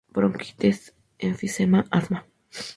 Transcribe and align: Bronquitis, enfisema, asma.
Bronquitis, 0.17 0.79
enfisema, 1.29 1.85
asma. 2.01 2.25